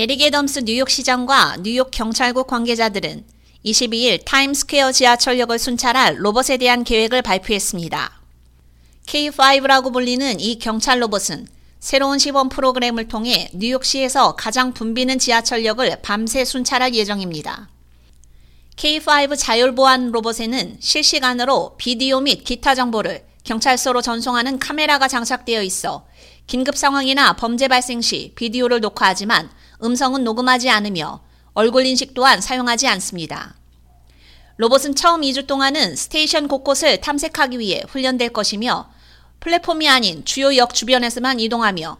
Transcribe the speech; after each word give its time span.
에릭 0.00 0.22
애덤스 0.22 0.60
뉴욕시장과 0.60 1.56
뉴욕 1.64 1.90
경찰국 1.90 2.46
관계자들은 2.46 3.24
22일 3.64 4.24
타임스퀘어 4.24 4.92
지하철역을 4.92 5.58
순찰할 5.58 6.24
로봇에 6.24 6.56
대한 6.56 6.84
계획을 6.84 7.22
발표했습니다. 7.22 8.12
K5라고 9.06 9.92
불리는 9.92 10.38
이 10.38 10.60
경찰 10.60 11.02
로봇은 11.02 11.48
새로운 11.80 12.20
시범 12.20 12.48
프로그램을 12.48 13.08
통해 13.08 13.50
뉴욕시에서 13.52 14.36
가장 14.36 14.72
붐비는 14.72 15.18
지하철역을 15.18 16.02
밤새 16.02 16.44
순찰할 16.44 16.94
예정입니다. 16.94 17.68
K5 18.76 19.36
자율 19.36 19.74
보안 19.74 20.12
로봇에는 20.12 20.76
실시간으로 20.78 21.74
비디오 21.76 22.20
및 22.20 22.44
기타 22.44 22.76
정보를 22.76 23.24
경찰서로 23.42 24.02
전송하는 24.02 24.60
카메라가 24.60 25.08
장착되어 25.08 25.60
있어 25.64 26.06
긴급 26.46 26.76
상황이나 26.76 27.32
범죄 27.32 27.66
발생 27.66 28.00
시 28.00 28.32
비디오를 28.36 28.80
녹화하지만 28.80 29.50
음성은 29.82 30.24
녹음하지 30.24 30.70
않으며 30.70 31.20
얼굴 31.54 31.86
인식 31.86 32.14
또한 32.14 32.40
사용하지 32.40 32.86
않습니다. 32.88 33.54
로봇은 34.56 34.94
처음 34.96 35.20
2주 35.20 35.46
동안은 35.46 35.94
스테이션 35.94 36.48
곳곳을 36.48 37.00
탐색하기 37.00 37.58
위해 37.58 37.82
훈련될 37.88 38.30
것이며 38.30 38.90
플랫폼이 39.40 39.88
아닌 39.88 40.24
주요 40.24 40.56
역 40.56 40.74
주변에서만 40.74 41.38
이동하며 41.38 41.96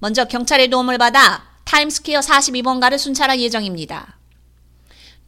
먼저 0.00 0.24
경찰의 0.24 0.70
도움을 0.70 0.98
받아 0.98 1.44
타임스퀘어 1.64 2.20
42번가를 2.20 2.98
순찰할 2.98 3.40
예정입니다. 3.40 4.16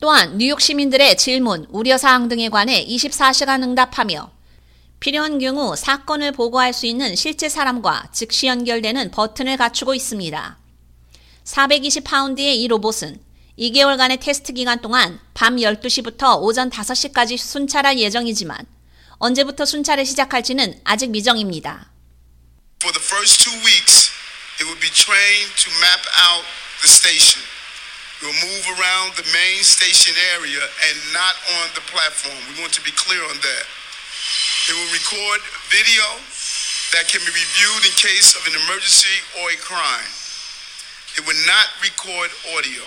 또한 0.01 0.39
뉴욕 0.39 0.61
시민들의 0.61 1.17
질문, 1.17 1.67
우려사항 1.71 2.27
등에 2.27 2.49
관해 2.49 2.85
24시간 2.85 3.63
응답하며 3.63 4.33
필요한 4.99 5.39
경우 5.39 5.77
사건을 5.77 6.33
보고할 6.33 6.73
수 6.73 6.87
있는 6.87 7.15
실제 7.15 7.49
사람과 7.49 8.09
즉시 8.11 8.49
연결되는 8.49 9.13
버튼을 9.13 9.57
갖추고 9.57 9.95
있습니다. 9.95 10.62
420파운드의 11.45 12.57
이 12.57 12.69
로봇은 12.69 13.23
2개월간의 13.59 14.21
테스트 14.21 14.53
기간 14.53 14.81
동안 14.81 15.21
밤 15.35 15.57
12시부터 15.57 16.41
오전 16.41 16.71
5시까지 16.71 17.37
순찰할 17.37 17.99
예정이지만 17.99 18.67
언제부터 19.19 19.65
순찰을 19.65 20.07
시작할지는 20.07 20.81
아직 20.85 21.11
미정입니다. 21.11 21.91
For 22.83 22.93
the 22.93 23.03
first 23.03 23.45
two 23.45 23.55
weeks, 23.63 24.11
it 24.59 24.67
will 24.67 24.81
be 24.81 24.91
trained 24.91 25.55
to 25.63 25.71
map 25.79 26.03
out 26.27 26.43
the 26.83 26.91
station. 26.91 27.39
It 28.19 28.27
will 28.27 28.41
move 28.43 28.67
around 28.79 29.15
the 29.15 29.27
main 29.31 29.63
station 29.63 30.15
area 30.35 30.63
and 30.63 30.97
not 31.15 31.35
on 31.59 31.67
the 31.75 31.85
platform. 31.87 32.39
We 32.51 32.63
want 32.63 32.75
to 32.75 32.83
be 32.83 32.91
clear 32.95 33.23
on 33.23 33.39
that. 33.39 33.65
It 34.71 34.75
will 34.75 34.91
record 34.91 35.39
video 35.71 36.07
that 36.95 37.07
can 37.11 37.23
be 37.23 37.31
reviewed 37.31 37.83
in 37.87 37.95
case 37.95 38.35
of 38.35 38.43
an 38.47 38.55
emergency 38.59 39.23
or 39.39 39.51
a 39.51 39.59
crime. 39.59 40.22
It 41.19 41.27
will 41.27 41.43
not 41.47 41.67
record 41.83 42.31
audio. 42.57 42.83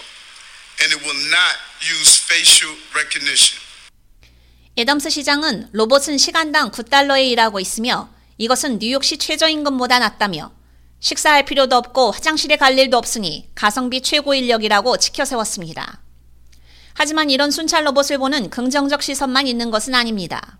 and 0.83 0.93
it 0.93 1.01
will 1.05 1.21
not 1.29 1.55
use 1.81 2.19
facial 2.23 2.75
recognition. 2.93 3.61
애덤스 4.77 5.09
시장은 5.09 5.69
로봇은 5.71 6.17
시간당 6.17 6.71
9달러에 6.71 7.27
일하고 7.29 7.59
있으며 7.59 8.09
이것은 8.37 8.79
뉴욕시 8.79 9.17
최저임금보다 9.17 9.99
낫다며 9.99 10.51
식사할 10.99 11.45
필요도 11.45 11.75
없고 11.77 12.11
화장실에 12.11 12.57
갈 12.57 12.77
일도 12.77 12.97
없으니 12.97 13.49
가성비 13.55 14.01
최고 14.01 14.33
인력이라고 14.33 14.97
치켜세웠습니다. 14.97 16.01
하지만 16.93 17.29
이런 17.29 17.51
순찰 17.51 17.85
로봇을 17.85 18.17
보는 18.17 18.49
긍정적 18.49 19.01
시선만 19.01 19.47
있는 19.47 19.71
것은 19.71 19.95
아닙니다. 19.95 20.59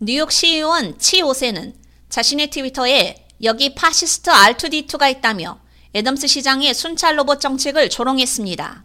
뉴욕 0.00 0.32
시의원 0.32 0.98
치오세는 0.98 1.74
자신의 2.08 2.50
트위터에 2.50 3.26
여기 3.42 3.74
파시스트 3.74 4.30
R2D2가 4.30 5.10
있다며 5.10 5.60
애덤스 5.94 6.26
시장의 6.26 6.72
순찰 6.72 7.18
로봇 7.18 7.40
정책을 7.40 7.90
조롱했습니다. 7.90 8.84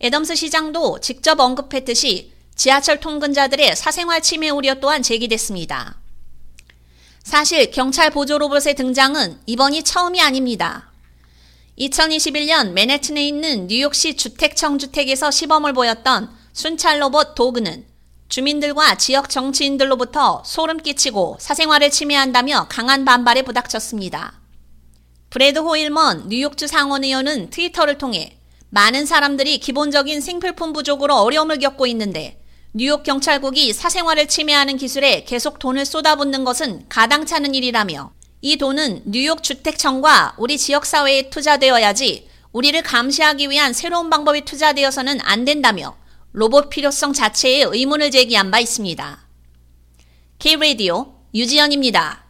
애덤스 0.00 0.36
시장도 0.36 1.00
직접 1.00 1.40
언급했듯이 1.40 2.32
지하철 2.54 3.00
통근자들의 3.00 3.74
사생활 3.74 4.22
침해 4.22 4.50
우려 4.50 4.76
또한 4.76 5.02
제기됐습니다. 5.02 5.96
사실 7.24 7.72
경찰 7.72 8.10
보조 8.10 8.38
로봇의 8.38 8.74
등장은 8.74 9.40
이번이 9.46 9.82
처음이 9.82 10.20
아닙니다. 10.20 10.92
2021년 11.76 12.70
맨해튼에 12.70 13.26
있는 13.26 13.66
뉴욕시 13.66 14.16
주택청 14.16 14.78
주택에서 14.78 15.32
시범을 15.32 15.72
보였던 15.72 16.30
순찰 16.52 17.02
로봇 17.02 17.34
도그는 17.34 17.84
주민들과 18.28 18.96
지역 18.96 19.28
정치인들로부터 19.28 20.44
소름 20.46 20.78
끼치고 20.78 21.38
사생활을 21.40 21.90
침해한다며 21.90 22.66
강한 22.68 23.04
반발에 23.04 23.42
부닥쳤습니다. 23.42 24.45
브래드 25.36 25.58
호일먼 25.58 26.30
뉴욕주 26.30 26.66
상원의원은 26.66 27.50
트위터를 27.50 27.98
통해 27.98 28.38
많은 28.70 29.04
사람들이 29.04 29.58
기본적인 29.58 30.22
생필품 30.22 30.72
부족으로 30.72 31.14
어려움을 31.14 31.58
겪고 31.58 31.86
있는데 31.88 32.40
뉴욕 32.72 33.02
경찰국이 33.02 33.74
사생활을 33.74 34.28
침해하는 34.28 34.78
기술에 34.78 35.24
계속 35.24 35.58
돈을 35.58 35.84
쏟아붓는 35.84 36.44
것은 36.44 36.86
가당찮은 36.88 37.54
일이라며 37.54 38.14
이 38.40 38.56
돈은 38.56 39.02
뉴욕 39.04 39.42
주택청과 39.42 40.36
우리 40.38 40.56
지역사회에 40.56 41.28
투자되어야지 41.28 42.28
우리를 42.52 42.82
감시하기 42.82 43.50
위한 43.50 43.74
새로운 43.74 44.08
방법이 44.08 44.46
투자되어서는 44.46 45.20
안 45.20 45.44
된다며 45.44 45.98
로봇 46.32 46.70
필요성 46.70 47.12
자체에 47.12 47.64
의문을 47.64 48.10
제기한 48.10 48.50
바 48.50 48.58
있습니다. 48.58 49.18
K-Radio 50.38 51.12
유지연입니다. 51.34 52.25